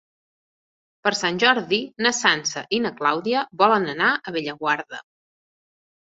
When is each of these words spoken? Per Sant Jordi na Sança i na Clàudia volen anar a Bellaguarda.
Per 1.07 1.11
Sant 1.17 1.35
Jordi 1.41 1.77
na 2.05 2.11
Sança 2.19 2.63
i 2.77 2.79
na 2.85 2.91
Clàudia 3.01 3.43
volen 3.59 3.85
anar 3.93 4.07
a 4.15 4.33
Bellaguarda. 4.39 5.03